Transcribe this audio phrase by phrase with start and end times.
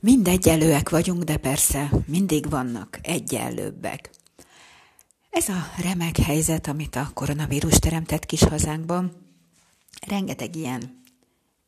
[0.00, 4.10] Mind egyenlőek vagyunk, de persze mindig vannak egyenlőbbek.
[5.30, 9.12] Ez a remek helyzet, amit a koronavírus teremtett kis hazánkban,
[10.06, 11.02] rengeteg ilyen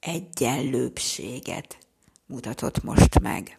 [0.00, 1.79] egyenlőbséget
[2.27, 3.58] mutatott most meg.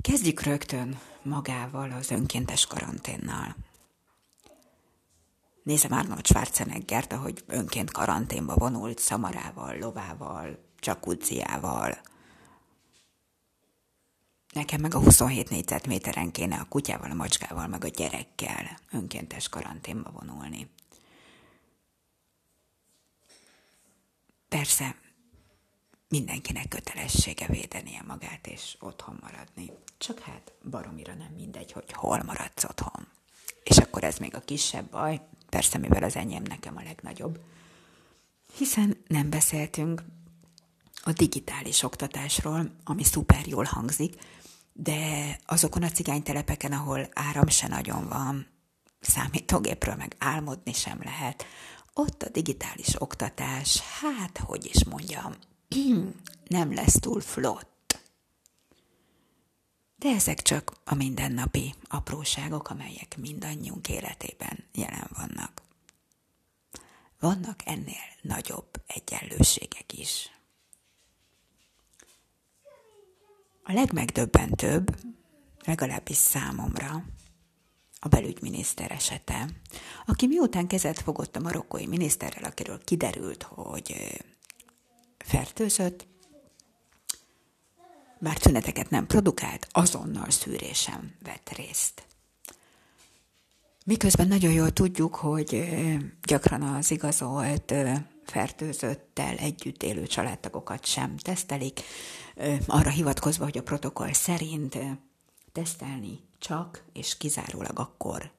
[0.00, 3.56] Kezdjük rögtön magával az önkéntes karanténnal.
[5.62, 11.98] Nézem Arnold Schwarzeneggert, ahogy önként karanténba vonult szamarával, lovával, csakudziával.
[14.70, 20.10] Nekem meg a 27 négyzetméteren kéne a kutyával, a macskával, meg a gyerekkel önkéntes karanténba
[20.10, 20.70] vonulni.
[24.48, 24.96] Persze,
[26.08, 29.70] mindenkinek kötelessége védenie magát és otthon maradni.
[29.98, 33.06] Csak hát baromira nem mindegy, hogy hol maradsz otthon.
[33.64, 37.40] És akkor ez még a kisebb baj, persze mivel az enyém nekem a legnagyobb.
[38.56, 40.02] Hiszen nem beszéltünk
[41.02, 44.14] a digitális oktatásról, ami szuper jól hangzik,
[44.82, 48.46] de azokon a cigánytelepeken, ahol áram se nagyon van,
[49.00, 51.46] számítógépről meg álmodni sem lehet,
[51.94, 55.34] ott a digitális oktatás, hát, hogy is mondjam,
[56.46, 57.98] nem lesz túl flott.
[59.96, 65.62] De ezek csak a mindennapi apróságok, amelyek mindannyiunk életében jelen vannak.
[67.18, 70.30] Vannak ennél nagyobb egyenlőségek is.
[73.70, 74.96] A legmegdöbbentőbb,
[75.64, 77.04] legalábbis számomra,
[78.00, 79.48] a belügyminiszter esete,
[80.06, 84.16] aki miután kezet fogott a marokkói miniszterrel, akiről kiderült, hogy
[85.18, 86.06] fertőzött,
[88.18, 92.06] bár tüneteket nem produkált, azonnal szűrésen vett részt.
[93.84, 95.68] Miközben nagyon jól tudjuk, hogy
[96.22, 97.74] gyakran az igazolt
[98.30, 101.80] fertőzöttel együtt élő családtagokat sem tesztelik,
[102.66, 104.78] arra hivatkozva, hogy a protokoll szerint
[105.52, 108.32] tesztelni csak és kizárólag akkor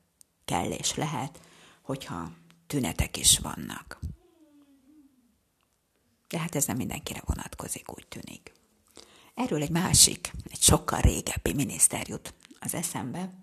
[0.46, 1.40] kell és lehet,
[1.82, 2.32] hogyha
[2.68, 4.00] tünetek is vannak.
[6.28, 8.54] De hát ez nem mindenkire vonatkozik, úgy tűnik.
[9.34, 13.41] Erről egy másik, egy sokkal régebbi miniszter jut az eszembe.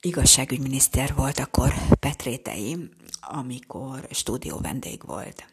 [0.00, 2.88] Igazságügyminiszter volt akkor Petrétei,
[3.20, 5.46] amikor stúdió vendég volt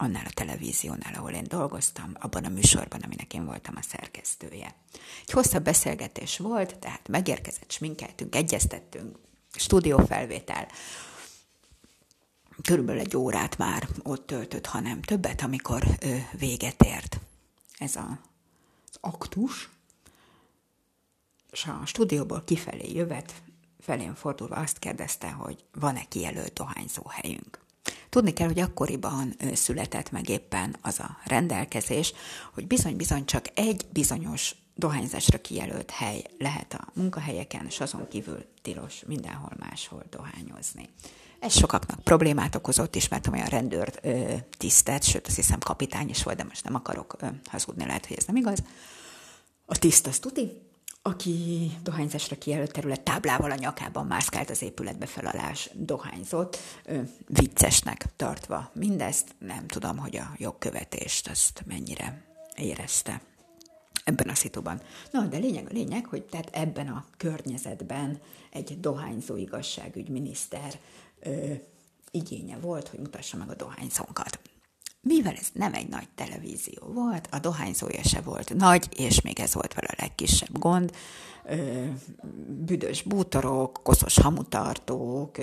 [0.00, 4.74] annál a televíziónál, ahol én dolgoztam, abban a műsorban, aminek én voltam a szerkesztője.
[5.22, 9.18] Egy hosszabb beszélgetés volt, tehát megérkezett, sminkeltünk, egyeztettünk,
[9.54, 10.68] stúdiófelvétel,
[12.62, 17.20] körülbelül egy órát már ott töltött, hanem többet, amikor ő véget ért.
[17.78, 18.20] Ez a,
[18.90, 19.68] az aktus,
[21.50, 23.34] és a stúdióból kifelé jövet,
[23.80, 27.66] felén fordulva azt kérdezte, hogy van-e kijelölt dohányzóhelyünk.
[28.08, 32.12] Tudni kell, hogy akkoriban született meg éppen az a rendelkezés,
[32.54, 39.02] hogy bizony-bizony csak egy bizonyos dohányzásra kijelölt hely lehet a munkahelyeken, és azon kívül tilos
[39.06, 40.88] mindenhol máshol dohányozni.
[41.38, 46.36] Ez sokaknak problémát okozott, ismertem olyan rendőr ö, tisztet, sőt azt hiszem kapitány is volt,
[46.36, 48.62] de most nem akarok ö, hazudni, lehet, hogy ez nem igaz.
[49.66, 50.67] A tiszt azt tuti,
[51.08, 56.58] aki dohányzásra kijelölt terület táblával a nyakában mászkált az épületbe felalás dohányzott,
[57.26, 62.22] viccesnek tartva mindezt, nem tudom, hogy a jogkövetést azt mennyire
[62.56, 63.20] érezte
[64.04, 64.80] ebben a szituban.
[65.10, 68.20] Na, de lényeg a lényeg, hogy tehát ebben a környezetben
[68.50, 70.78] egy dohányzó igazságügyminiszter
[71.20, 71.52] ö,
[72.10, 74.37] igénye volt, hogy mutassa meg a dohányzónkat
[75.18, 79.54] mivel ez nem egy nagy televízió volt, a dohányzója se volt nagy, és még ez
[79.54, 80.92] volt vele a legkisebb gond,
[82.46, 85.36] büdös bútorok, koszos hamutartók,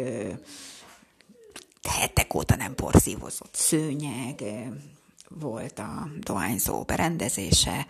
[1.83, 4.43] hetek óta nem porszívozott szőnyeg,
[5.29, 7.85] volt a dohányzó berendezése,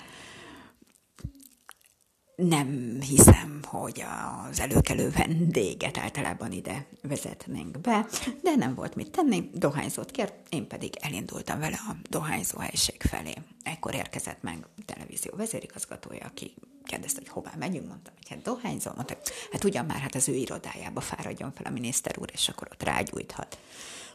[2.35, 4.03] nem hiszem, hogy
[4.49, 8.07] az előkelő vendéget általában ide vezetnénk be,
[8.41, 13.33] de nem volt mit tenni, dohányzót kért, én pedig elindultam vele a dohányzó helység felé.
[13.63, 16.53] Ekkor érkezett meg a televízió vezérigazgatója, aki
[16.83, 19.17] kérdezte, hogy hová megyünk, mondtam, hogy hát dohányzó, mondta,
[19.51, 22.83] hát ugyan már hát az ő irodájába fáradjon fel a miniszter úr, és akkor ott
[22.83, 23.57] rágyújthat.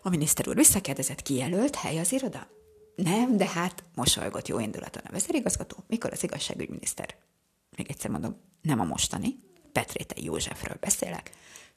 [0.02, 2.46] A miniszter úr visszakérdezett, kijelölt hely az iroda?
[2.94, 7.14] Nem, de hát mosolygott jó indulaton a vezérigazgató, mikor az igazságügyminiszter
[7.81, 9.38] még egyszer mondom, nem a mostani,
[9.73, 11.31] Petréte Józsefről beszélek,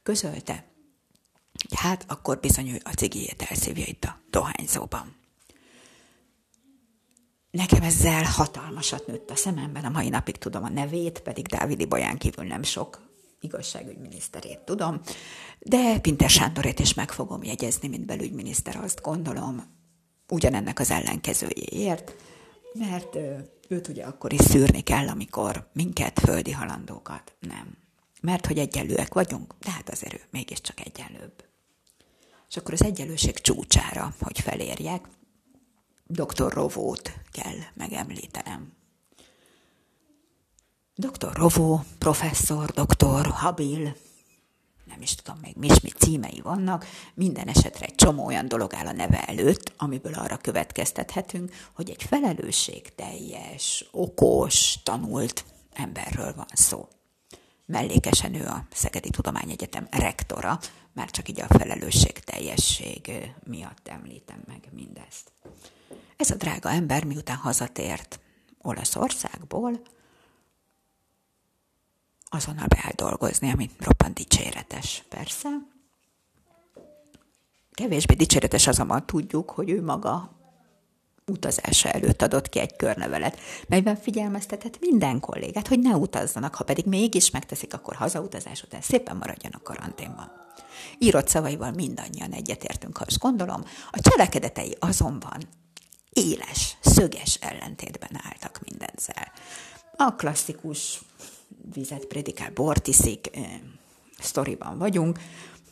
[0.04, 0.66] közölte,
[1.70, 5.16] hogy hát akkor bizony ő a cigijét elszívja itt a dohányzóban.
[7.52, 12.18] Nekem ezzel hatalmasat nőtt a szememben, a mai napig tudom a nevét, pedig Dávidi Baján
[12.18, 13.02] kívül nem sok
[13.40, 15.02] igazságügyminiszterét tudom,
[15.60, 19.64] de Pinter Sándorét is meg fogom jegyezni, mint belügyminiszter, azt gondolom,
[20.30, 22.16] ugyanennek az ellenkezőjéért,
[22.74, 23.18] mert
[23.68, 27.78] őt ugye akkor is szűrni kell, amikor minket, földi halandókat nem.
[28.22, 31.44] Mert hogy egyenlőek vagyunk, de hát azért ő mégiscsak egyenlőbb.
[32.50, 35.08] És akkor az egyenlőség csúcsára, hogy felérjek,
[36.08, 36.54] dr.
[36.54, 38.74] Rovót kell megemlítenem.
[40.96, 41.34] Dr.
[41.34, 43.96] Rovó, professzor, doktor, habil,
[44.86, 48.88] nem is tudom még mi, mi címei vannak, minden esetre egy csomó olyan dolog áll
[48.88, 56.88] a neve előtt, amiből arra következtethetünk, hogy egy felelősségteljes, okos, tanult emberről van szó.
[57.66, 60.60] Mellékesen ő a Szegedi Tudományegyetem rektora,
[60.94, 65.32] már csak így a felelősségteljesség miatt említem meg mindezt.
[66.18, 68.20] Ez a drága ember miután hazatért
[68.62, 69.82] Olaszországból,
[72.34, 75.50] azonnal beállt dolgozni, ami roppant dicséretes, persze.
[77.72, 80.32] Kevésbé dicséretes azonban tudjuk, hogy ő maga
[81.26, 86.86] utazása előtt adott ki egy körnevelet, melyben figyelmeztetett minden kollégát, hogy ne utazzanak, ha pedig
[86.86, 90.32] mégis megteszik, akkor hazautazás után szépen maradjanak karanténban.
[90.98, 95.42] Írott szavaival mindannyian egyetértünk, ha azt gondolom, a cselekedetei azonban
[96.10, 99.32] éles, szöges ellentétben álltak mindenzel.
[99.98, 101.02] A klasszikus
[101.74, 103.60] vizet prédikál, bort iszik, eh,
[104.20, 105.20] sztoriban vagyunk,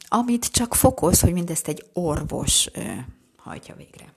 [0.07, 3.05] amit csak fokoz, hogy mindezt egy orvos eh,
[3.35, 4.13] hajtja végre.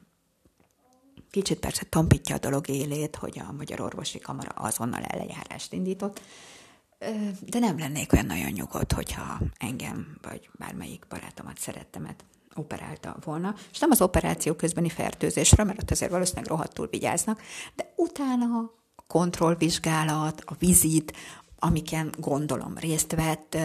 [1.31, 6.20] Kicsit persze tompítja a dolog élét, hogy a Magyar Orvosi Kamara azonnal eljárást indított,
[7.46, 12.25] de nem lennék olyan nagyon nyugodt, hogyha engem vagy bármelyik barátomat, szerettemet
[12.55, 17.43] operálta volna, és nem az operáció közbeni fertőzésre, mert ott azért valószínűleg rohadtul vigyáznak,
[17.75, 18.58] de utána
[18.96, 21.12] a kontrollvizsgálat, a vizit,
[21.64, 23.56] amiken gondolom részt vett,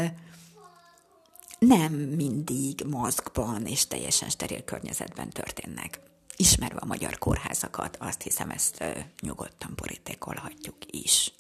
[1.59, 5.99] nem mindig maszkban és teljesen steril környezetben történnek.
[6.35, 8.83] Ismerve a magyar kórházakat, azt hiszem, ezt
[9.21, 11.31] nyugodtan borítékolhatjuk is.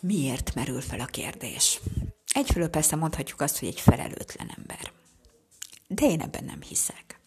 [0.00, 1.80] Miért merül fel a kérdés?
[2.32, 4.92] Egyfelől persze mondhatjuk azt, hogy egy felelőtlen ember.
[5.86, 7.20] De én ebben nem hiszek.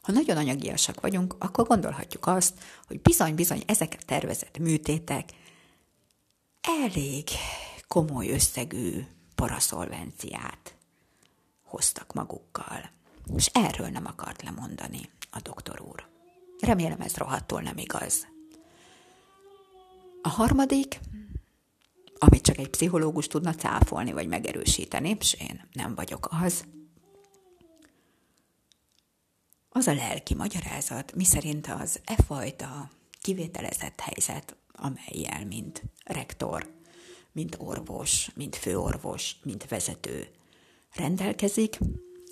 [0.00, 2.54] Ha nagyon anyagiasak vagyunk, akkor gondolhatjuk azt,
[2.86, 5.30] hogy bizony-bizony ezek a tervezett műtétek
[6.60, 7.28] elég
[7.88, 10.74] komoly összegű paraszolvenciát
[11.62, 12.90] hoztak magukkal.
[13.36, 16.08] És erről nem akart lemondani a doktor úr.
[16.60, 18.26] Remélem ez rohadtul nem igaz.
[20.22, 21.00] A harmadik,
[22.18, 26.64] amit csak egy pszichológus tudna cáfolni vagy megerősíteni, és én nem vagyok az,
[29.68, 32.90] az a lelki magyarázat, miszerint az e fajta
[33.20, 35.82] kivételezett helyzet, amelyel, mint
[37.32, 40.28] mint orvos, mint főorvos, mint vezető
[40.94, 41.78] rendelkezik,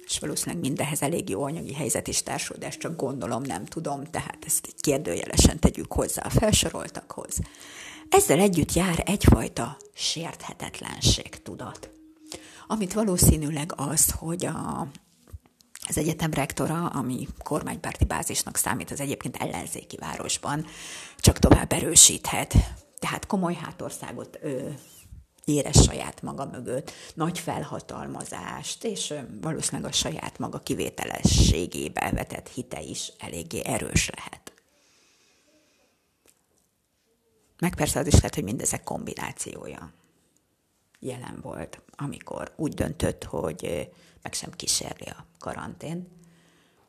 [0.07, 2.09] és valószínűleg mindenhez elég jó anyagi helyzet
[2.59, 7.39] de ezt csak gondolom, nem tudom, tehát ezt kérdőjelesen tegyük hozzá a felsoroltakhoz.
[8.09, 11.91] Ezzel együtt jár egyfajta sérthetetlenség tudat,
[12.67, 14.89] amit valószínűleg az, hogy a
[15.89, 20.67] az egyetem rektora, ami kormánypárti bázisnak számít az egyébként ellenzéki városban,
[21.19, 22.55] csak tovább erősíthet.
[22.99, 24.71] Tehát komoly hátországot ö,
[25.45, 33.13] érez saját maga mögött, nagy felhatalmazást, és valószínűleg a saját maga kivételességébe vetett hite is
[33.19, 34.53] eléggé erős lehet.
[37.59, 39.93] Meg persze az is lehet, hogy mindezek kombinációja
[40.99, 43.91] jelen volt, amikor úgy döntött, hogy
[44.23, 46.09] meg sem kísérli a karantén,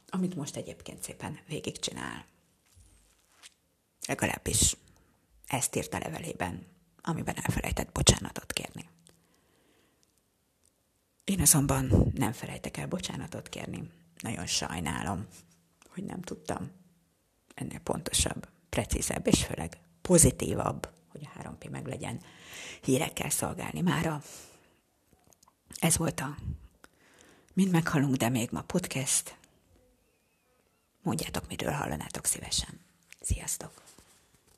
[0.09, 2.25] amit most egyébként szépen végigcsinál.
[4.07, 4.75] Legalábbis
[5.49, 6.65] ezt írt a levelében,
[7.01, 8.89] amiben elfelejtett bocsánatot kérni.
[11.23, 13.89] Én azonban nem felejtek el bocsánatot kérni.
[14.19, 15.27] Nagyon sajnálom,
[15.89, 16.71] hogy nem tudtam
[17.55, 22.21] ennél pontosabb, precízebb és főleg pozitívabb, hogy a 3P meg legyen
[22.81, 24.21] hírekkel szolgálni mára.
[25.79, 26.37] Ez volt a
[27.53, 29.37] Mind meghalunk, de még ma podcast.
[31.01, 32.79] Mondjátok, miről hallanátok szívesen.
[33.21, 33.88] Sziasztok!